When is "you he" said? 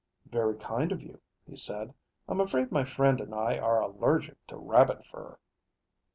1.03-1.55